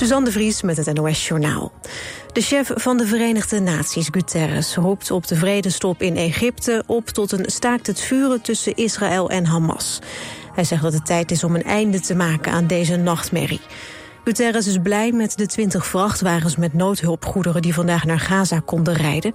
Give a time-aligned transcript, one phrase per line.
[0.00, 1.72] Suzanne de Vries met het NOS Journaal.
[2.32, 7.32] De chef van de Verenigde Naties, Guterres, roept op de vredestop in Egypte op tot
[7.32, 9.98] een staakt het vuren tussen Israël en Hamas.
[10.54, 13.60] Hij zegt dat het tijd is om een einde te maken aan deze nachtmerrie.
[14.24, 19.32] Guterres is blij met de 20 vrachtwagens met noodhulpgoederen die vandaag naar Gaza konden rijden,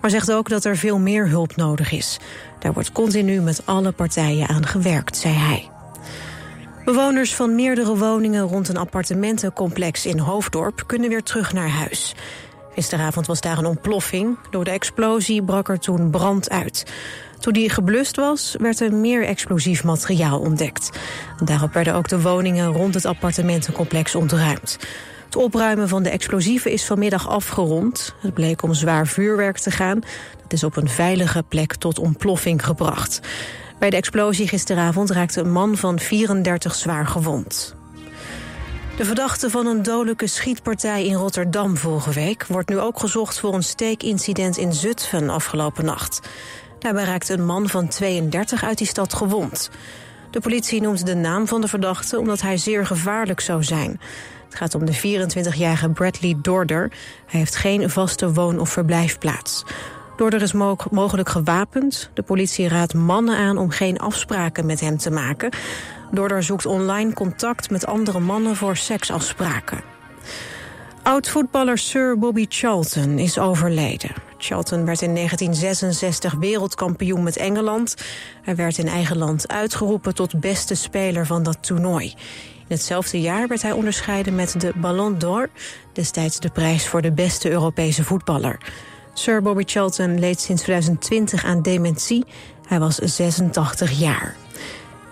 [0.00, 2.18] maar zegt ook dat er veel meer hulp nodig is.
[2.58, 5.73] Daar wordt continu met alle partijen aan gewerkt, zei hij.
[6.84, 12.14] Bewoners van meerdere woningen rond een appartementencomplex in Hoofddorp kunnen weer terug naar huis.
[12.74, 14.38] Gisteravond was daar een ontploffing.
[14.50, 16.92] Door de explosie brak er toen brand uit.
[17.38, 20.90] Toen die geblust was, werd er meer explosief materiaal ontdekt.
[21.44, 24.78] Daarop werden ook de woningen rond het appartementencomplex ontruimd.
[25.24, 28.14] Het opruimen van de explosieven is vanmiddag afgerond.
[28.20, 30.00] Het bleek om zwaar vuurwerk te gaan.
[30.42, 33.20] Dat is op een veilige plek tot ontploffing gebracht.
[33.84, 37.74] Bij de explosie gisteravond raakte een man van 34 zwaar gewond.
[38.96, 42.46] De verdachte van een dodelijke schietpartij in Rotterdam vorige week...
[42.46, 46.28] wordt nu ook gezocht voor een steekincident in Zutphen afgelopen nacht.
[46.78, 49.70] Daarbij raakte een man van 32 uit die stad gewond.
[50.30, 54.00] De politie noemt de naam van de verdachte omdat hij zeer gevaarlijk zou zijn.
[54.44, 56.92] Het gaat om de 24-jarige Bradley Dorder.
[57.26, 59.64] Hij heeft geen vaste woon- of verblijfplaats.
[60.16, 60.52] Dorder is
[60.90, 62.10] mogelijk gewapend.
[62.14, 65.52] De politie raadt mannen aan om geen afspraken met hem te maken.
[66.10, 69.80] Dorder zoekt online contact met andere mannen voor seksafspraken.
[71.02, 74.10] Oud-voetballer Sir Bobby Charlton is overleden.
[74.38, 77.94] Charlton werd in 1966 wereldkampioen met Engeland.
[78.42, 82.06] Hij werd in eigen land uitgeroepen tot beste speler van dat toernooi.
[82.58, 85.50] In hetzelfde jaar werd hij onderscheiden met de Ballon d'Or...
[85.92, 88.58] destijds de prijs voor de beste Europese voetballer.
[89.14, 92.24] Sir Bobby Charlton leed sinds 2020 aan dementie.
[92.66, 94.34] Hij was 86 jaar.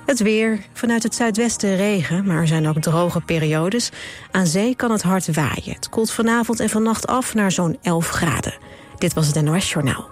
[0.07, 0.61] Het weer.
[0.73, 3.91] Vanuit het zuidwesten regen, maar er zijn ook droge periodes.
[4.31, 5.75] Aan zee kan het hard waaien.
[5.75, 8.55] Het koelt vanavond en vannacht af naar zo'n 11 graden.
[8.99, 10.11] Dit was het NOS Journaal.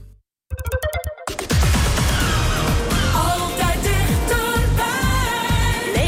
[3.13, 4.85] Altijd dichterbij.
[5.94, 6.01] 89.3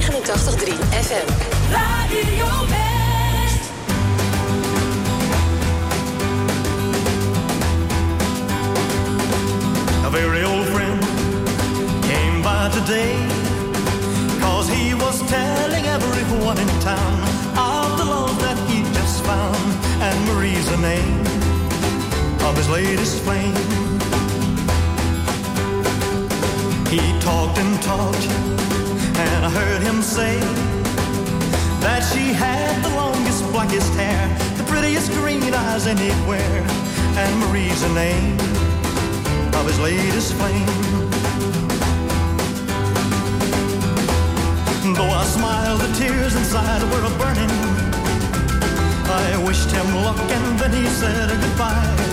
[0.89, 1.27] FM.
[1.71, 2.70] Radio
[10.11, 11.01] very old friend
[12.03, 13.15] came by today.
[14.41, 17.19] Cause he was telling everyone in town
[17.55, 19.55] Of the love that he just found
[20.03, 21.21] And Marie's the name
[22.43, 23.55] of his latest flame.
[26.91, 28.25] He talked and talked
[29.23, 30.37] And I heard him say
[31.79, 34.21] That she had the longest, blackest hair
[34.57, 36.63] The prettiest green eyes anywhere
[37.15, 38.70] And Marie's the name
[39.55, 40.65] of his latest flame.
[44.95, 47.53] Though I smiled, the tears inside were burning.
[49.09, 52.11] I wished him luck and then he said goodbye.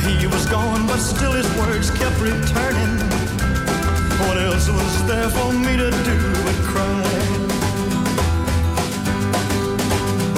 [0.00, 2.98] He was gone, but still his words kept returning.
[4.22, 7.02] What else was there for me to do but cry?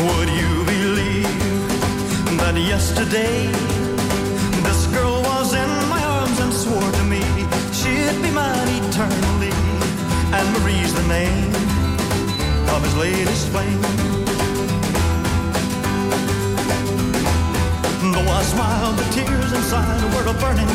[0.05, 3.74] Would you believe that yesterday?
[8.23, 9.53] Be mine eternally.
[10.37, 11.55] And Marie's the name
[12.75, 13.81] of his latest flame.
[18.13, 20.71] Though I smiled, the tears inside were a burning.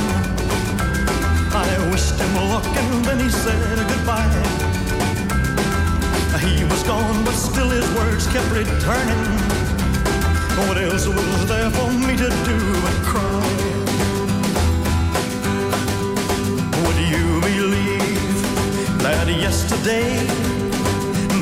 [1.51, 4.80] I wished him luck and then he said goodbye.
[6.39, 9.24] He was gone, but still his words kept returning.
[10.68, 13.79] What else was there for me to do but cry?
[17.09, 18.41] you believe
[19.01, 20.09] that yesterday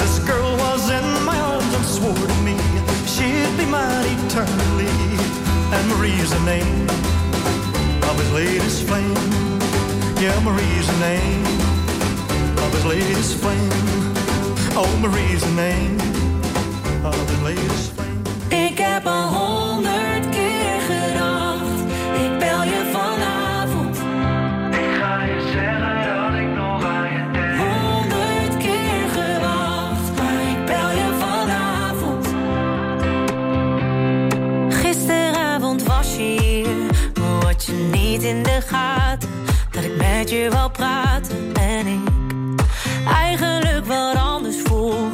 [0.01, 2.57] this girl was in my arms and swore to me
[3.05, 4.93] she'd be mine eternally?
[5.75, 6.87] And Marie's the name
[8.09, 9.15] of his latest flame.
[10.23, 11.45] Yeah, Marie's the name
[12.63, 13.69] of his latest flame.
[14.79, 15.99] Oh, Marie's the name
[17.03, 18.23] of his latest flame.
[18.49, 19.66] Big Apple
[40.29, 42.09] je wou praten en ik
[43.07, 45.09] eigenlijk wat anders voel.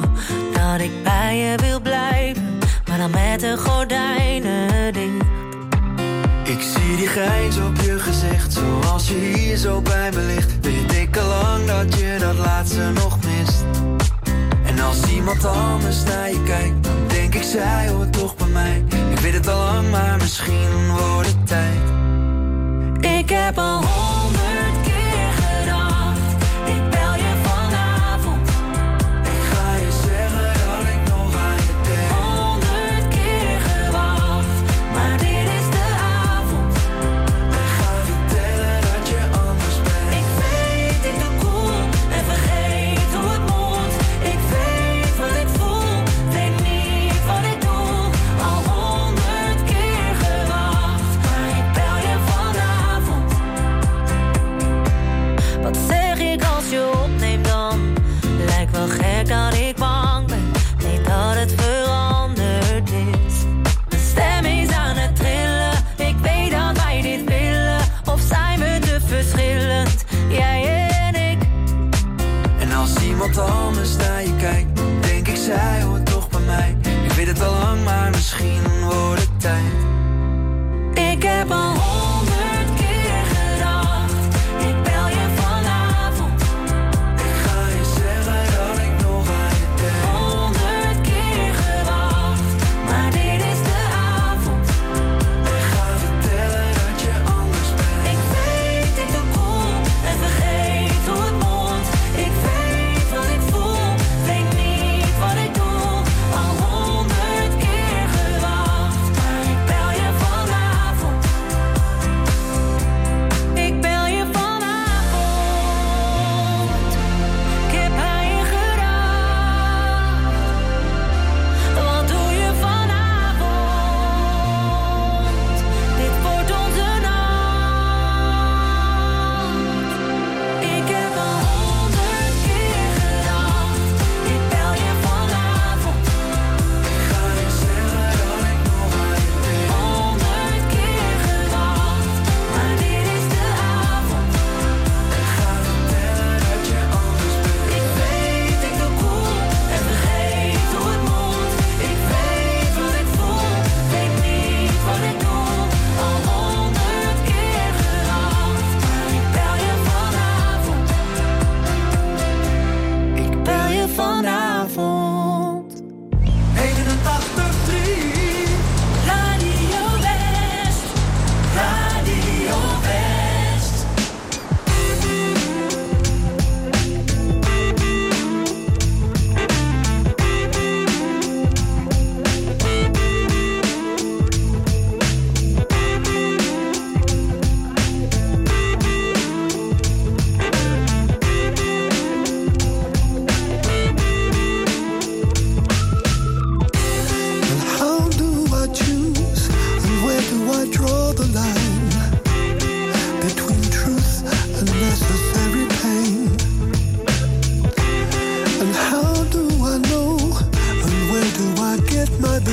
[0.51, 5.25] Dat ik bij je wil blijven, maar dan met de gordijnen dicht.
[6.43, 10.51] Ik zie die grijns op je gezicht, zoals je hier zo bij me ligt.
[10.61, 13.63] Weet ik al lang dat je dat laatste nog mist.
[14.65, 18.83] En als iemand anders naar je kijkt, dan denk ik, zij hoort toch bij mij.
[19.11, 21.81] Ik weet het al lang, maar misschien wordt het tijd.
[23.01, 24.02] Ik heb al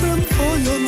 [0.00, 0.85] them for your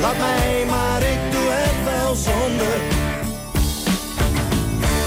[0.00, 2.78] Laat mij maar, ik doe het wel zonder.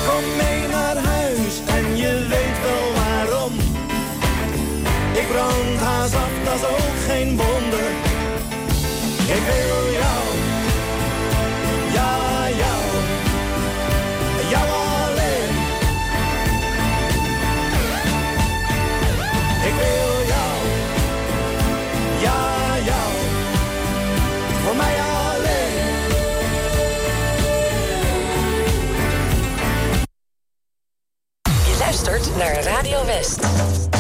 [0.08, 3.54] Kom mee naar huis en je weet wel waarom.
[5.14, 7.90] Ik brand haast af, dat is ook geen wonder.
[9.36, 9.83] Ik wil
[32.44, 33.93] Radio West.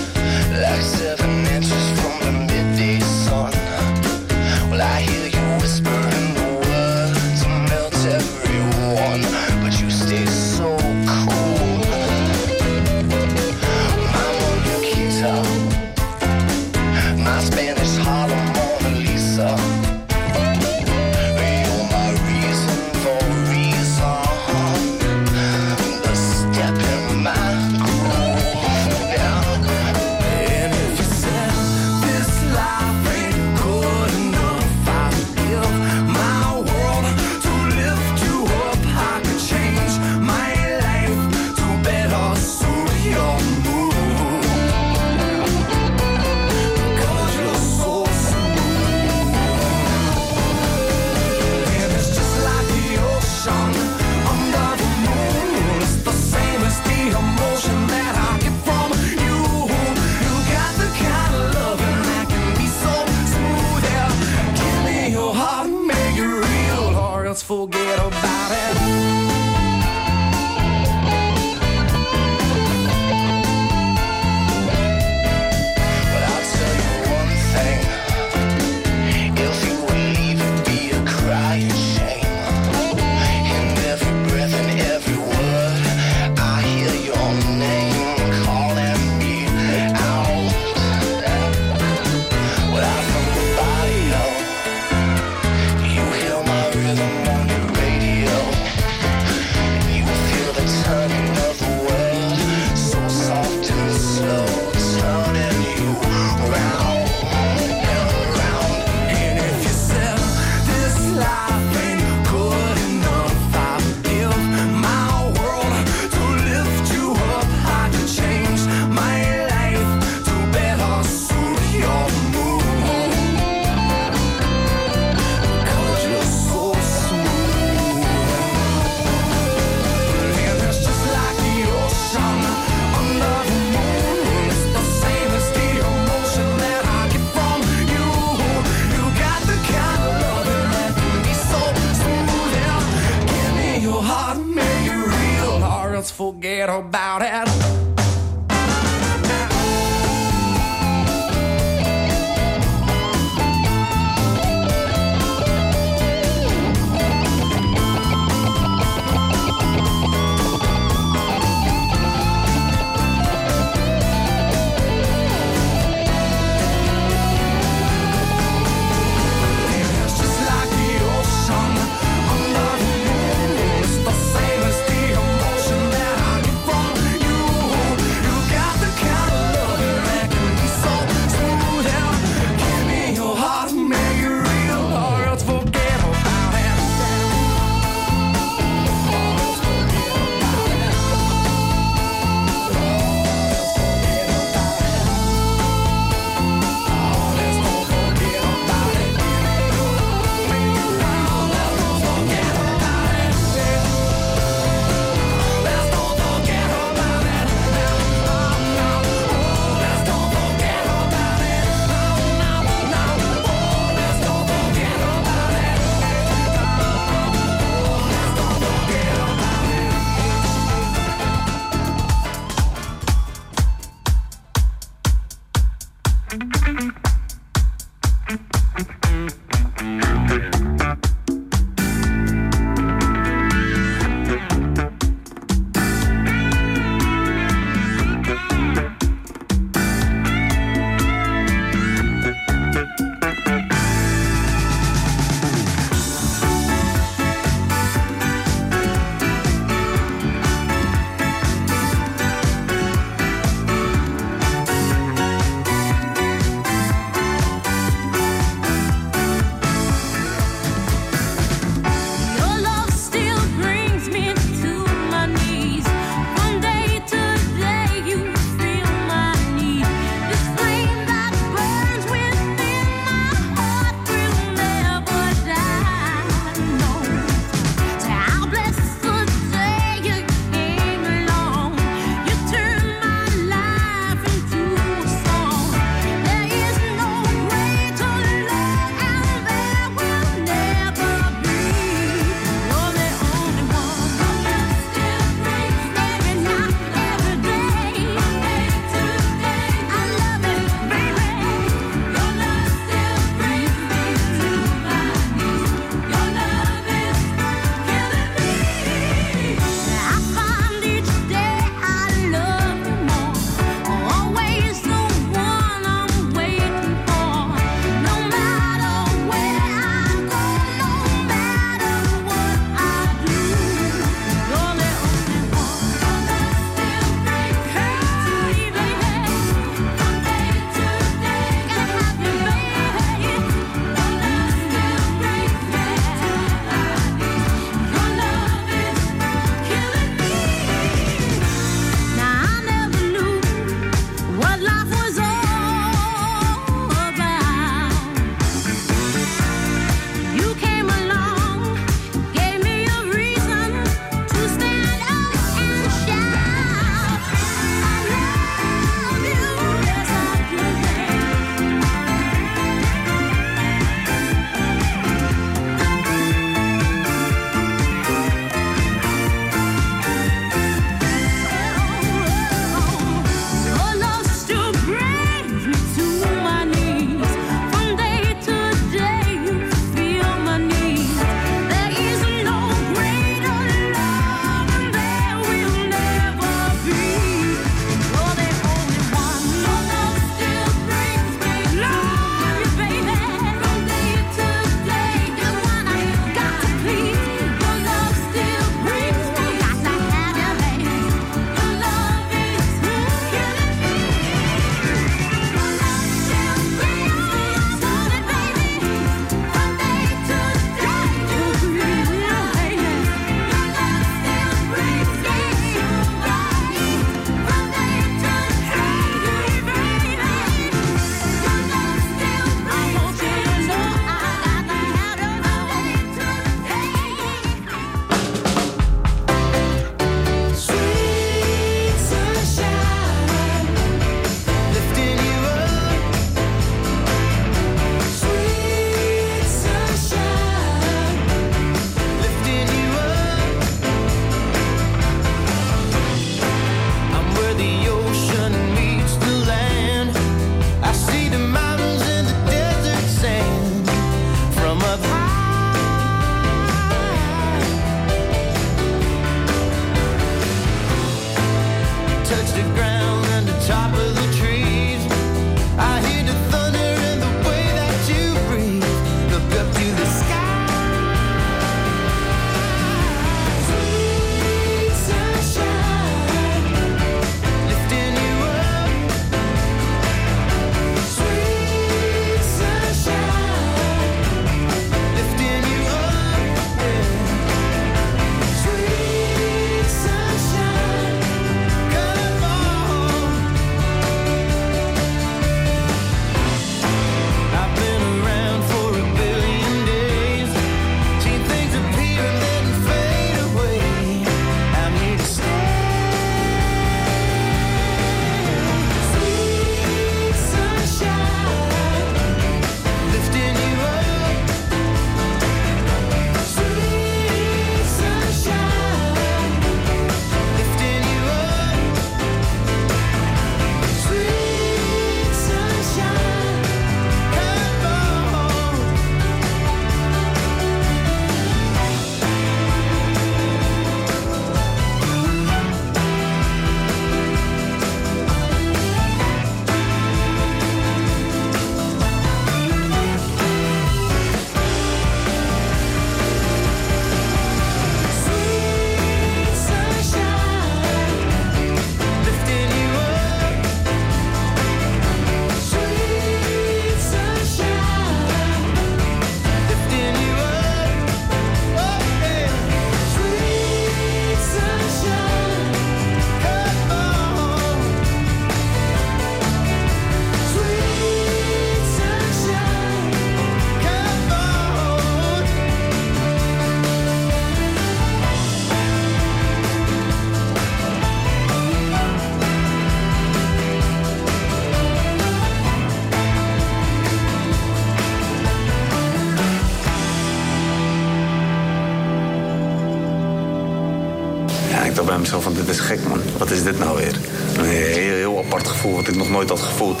[595.22, 597.16] Mezelf van dit is gek man, wat is dit nou weer?
[597.58, 600.00] Een heel, heel apart gevoel wat ik nog nooit had gevoeld.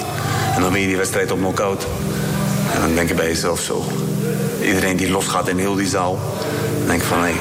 [0.54, 1.86] En dan win je die wedstrijd op knockout.
[2.74, 3.84] En dan denk je bij jezelf zo.
[4.62, 6.18] Iedereen die losgaat in heel die zaal.
[6.78, 7.32] Dan denk ik van hé,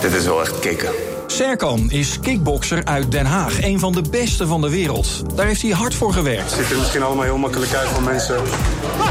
[0.00, 1.09] dit is wel echt kicken.
[1.30, 5.36] Serkan is kickbokser uit Den Haag, een van de beste van de wereld.
[5.36, 6.50] Daar heeft hij hard voor gewerkt.
[6.50, 8.36] Het ziet er misschien allemaal heel makkelijk uit voor mensen.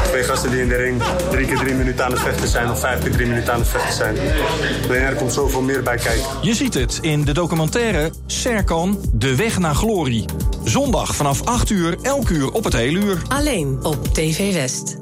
[0.04, 2.70] Twee gasten die in de ring drie keer drie minuten aan het vechten zijn...
[2.70, 4.16] of vijf keer drie minuten aan het vechten zijn.
[4.88, 6.26] Alleen er komt zoveel meer bij kijken.
[6.42, 10.24] Je ziet het in de documentaire Serkan, De Weg naar Glorie.
[10.64, 13.22] Zondag vanaf 8 uur, elk uur op het hele uur.
[13.28, 14.96] Alleen op TV West.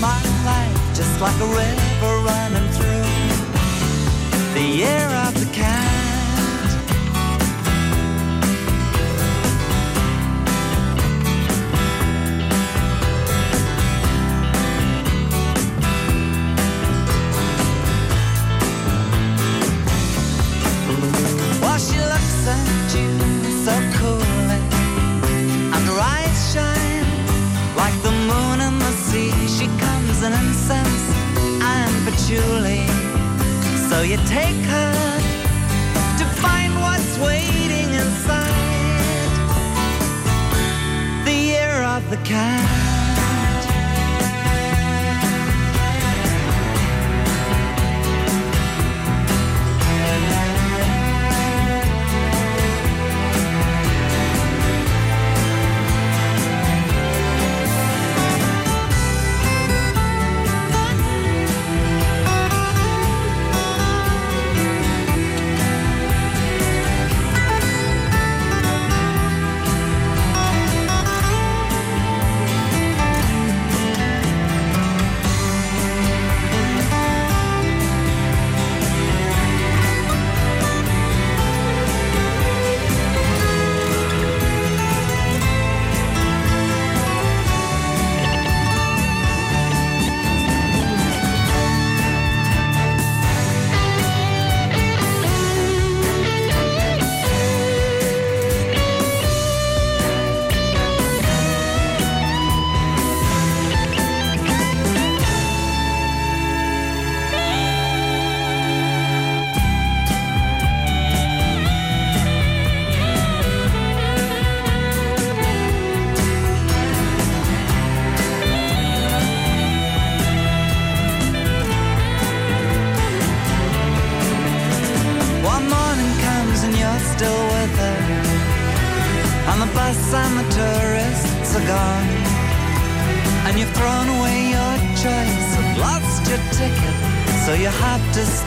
[0.00, 3.02] My life just like a river running through
[4.54, 5.08] the air.
[5.08, 5.27] of
[32.28, 32.86] patchouli.
[33.88, 35.18] So you take her
[36.18, 38.54] to find what's waiting inside
[41.24, 42.77] the year of the cat.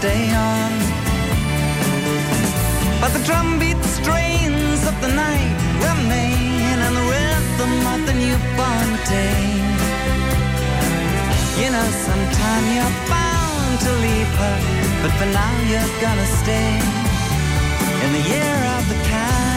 [0.01, 0.71] Stay on.
[3.01, 5.53] But the drumbeat strains of the night
[5.87, 9.43] remain and the rhythm of the newborn day.
[11.61, 14.57] You know, sometime you're bound to leave her,
[15.03, 16.71] but for now you're gonna stay
[18.03, 19.50] in the year of the cat.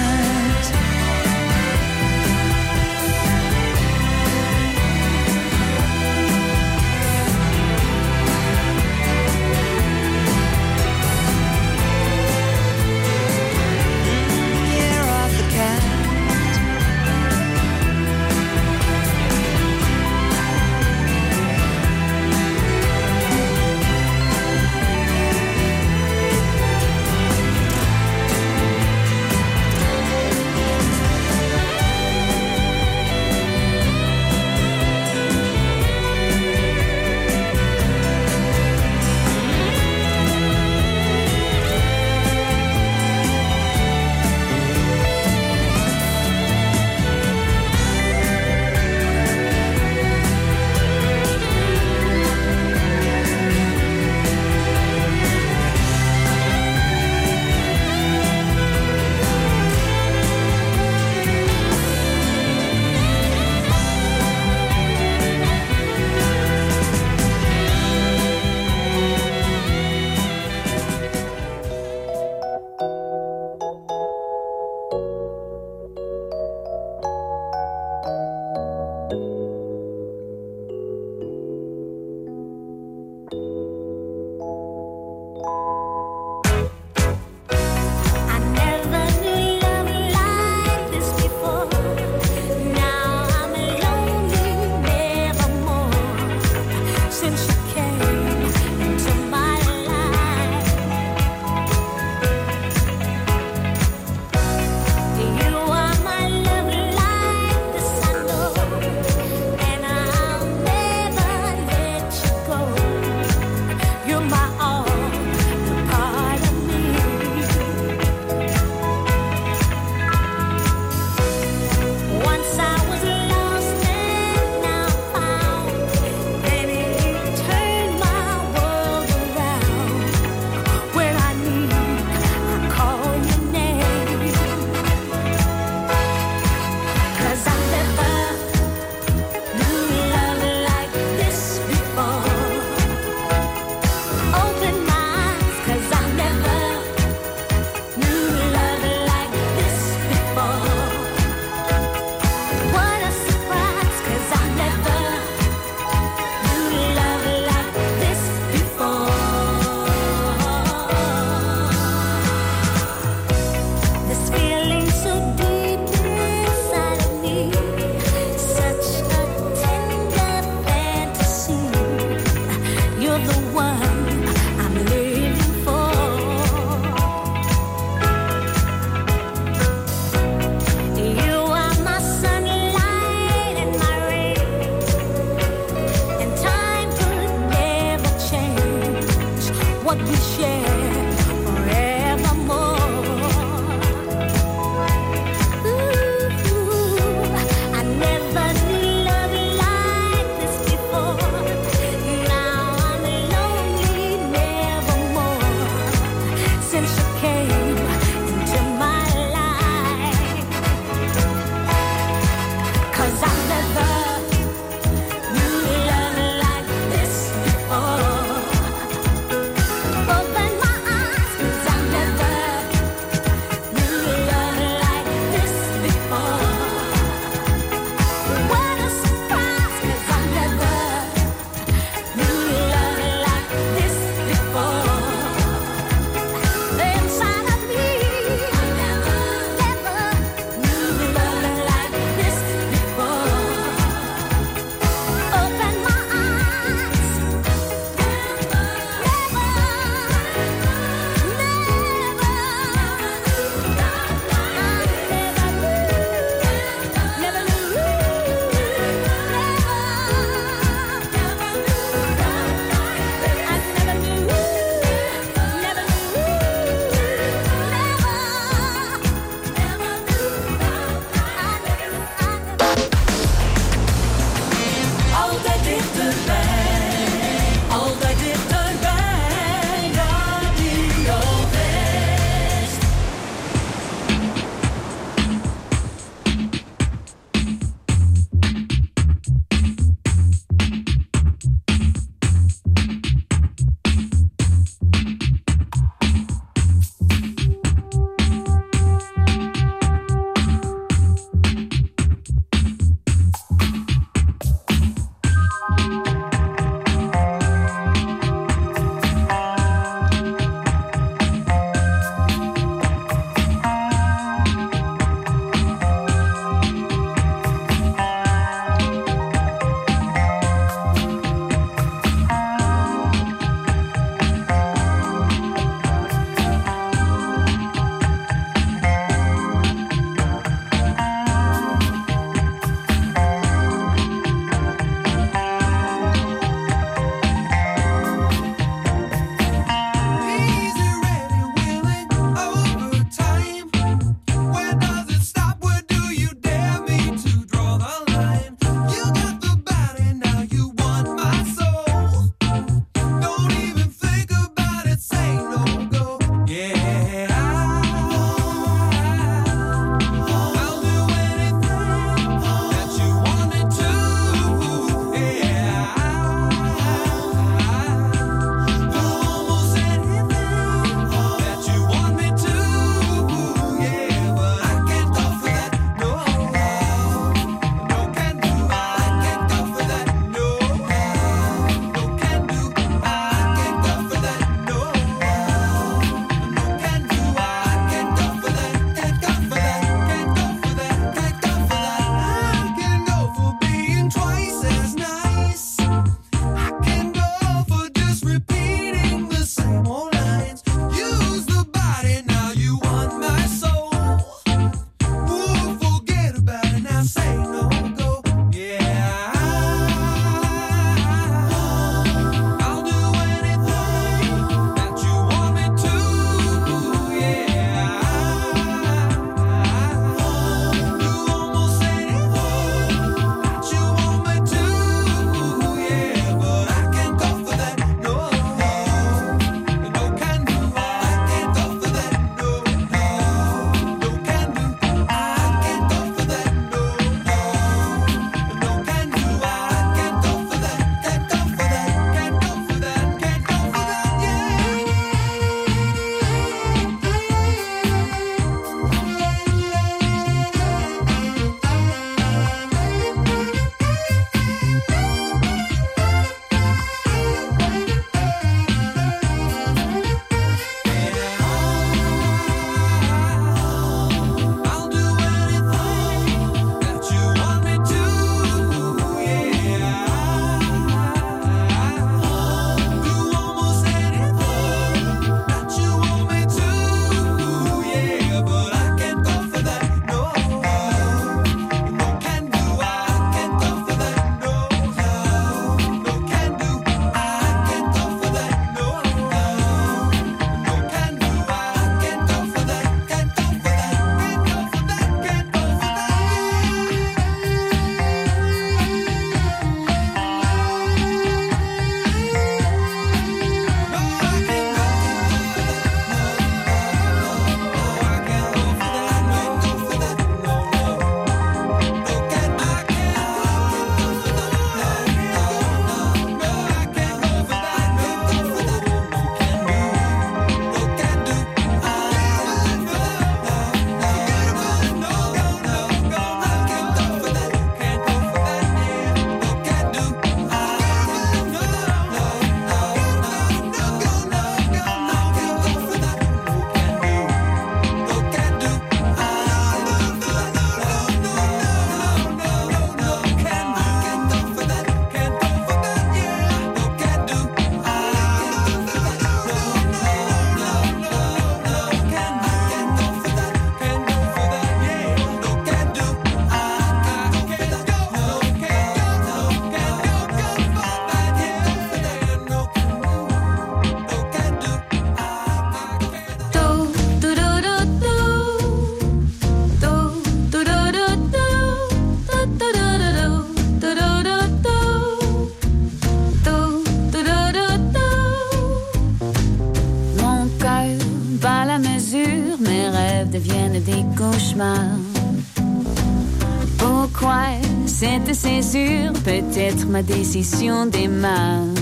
[589.95, 591.74] toma decisión de más.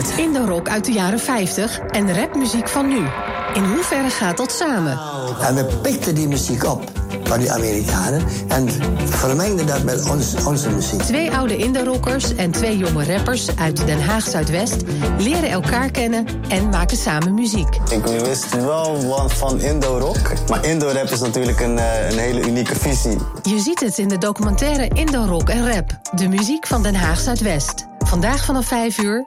[0.00, 0.18] Gehoord.
[0.18, 3.06] Indoor-rock uit de jaren 50 en rapmuziek van nu.
[3.54, 4.98] In hoeverre gaat dat samen?
[5.40, 6.82] En we pikten die muziek op
[7.24, 8.68] van die Amerikanen en
[9.04, 11.02] vermengden dat met ons, onze muziek.
[11.02, 14.76] Twee oude Indo-rockers en twee jonge rappers uit Den Haag Zuidwest
[15.18, 17.78] leren elkaar kennen en maken samen muziek.
[17.90, 22.76] Ik wist wel wat van Indo-rock, maar Indo-rap is natuurlijk een, eh, een hele unieke
[22.76, 23.18] visie.
[23.42, 25.98] Je ziet het in de documentaire Indo-rock en rap.
[26.14, 27.88] De muziek van Den Haag Zuidwest.
[27.98, 29.26] Vandaag vanaf 5 uur,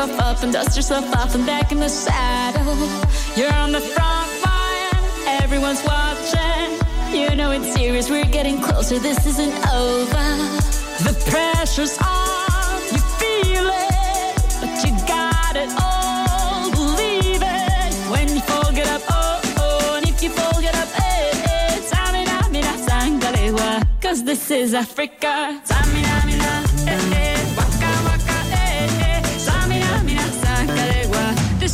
[0.00, 2.74] Yourself up and dust yourself off and back in the saddle.
[3.36, 6.70] You're on the front line, everyone's watching.
[7.12, 10.26] You know it's serious, we're getting closer, this isn't over.
[11.04, 16.70] The pressure's on, you feel it, but you got it all.
[16.70, 20.88] Believe it when you fall, get up, oh, oh, and if you fall, get up,
[20.98, 21.80] eh, eh.
[24.00, 25.62] Cause this is Africa.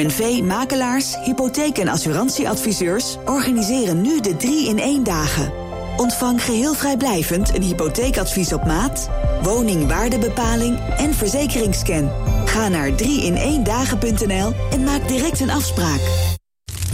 [0.00, 5.52] ONV, makelaars, hypotheek- en assurantieadviseurs organiseren nu de 3-in-1 dagen.
[5.96, 9.10] Ontvang geheel vrijblijvend een hypotheekadvies op maat,
[9.42, 12.10] woningwaardebepaling en verzekeringsscan.
[12.44, 16.00] Ga naar 3in1dagen.nl en maak direct een afspraak.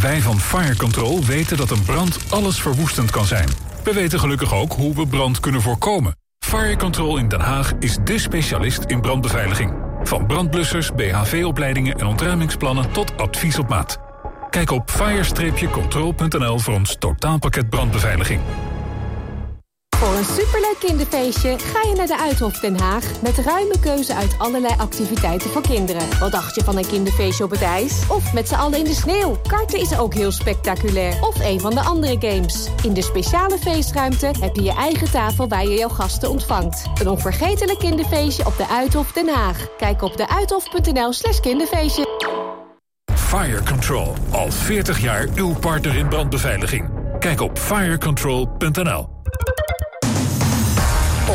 [0.00, 3.48] Wij van Fire Control weten dat een brand alles verwoestend kan zijn.
[3.84, 6.16] We weten gelukkig ook hoe we brand kunnen voorkomen.
[6.44, 9.85] Fire Control in Den Haag is dé specialist in brandbeveiliging.
[10.06, 13.98] Van brandblussers, BHV-opleidingen en ontruimingsplannen tot advies op maat.
[14.50, 18.40] Kijk op fire-control.nl voor ons totaalpakket brandbeveiliging.
[19.96, 23.04] Voor een superleuk kinderfeestje ga je naar de Uithof Den Haag...
[23.22, 26.18] met ruime keuze uit allerlei activiteiten voor kinderen.
[26.18, 28.02] Wat dacht je van een kinderfeestje op het ijs?
[28.08, 29.40] Of met z'n allen in de sneeuw?
[29.48, 31.18] Karten is ook heel spectaculair.
[31.20, 32.68] Of een van de andere games.
[32.82, 36.84] In de speciale feestruimte heb je je eigen tafel waar je jouw gasten ontvangt.
[37.00, 39.76] Een onvergetelijk kinderfeestje op de Uithof Den Haag.
[39.76, 42.06] Kijk op deuithof.nl slash kinderfeestje.
[43.14, 46.90] Fire Control, al 40 jaar uw partner in brandbeveiliging.
[47.18, 49.14] Kijk op firecontrol.nl.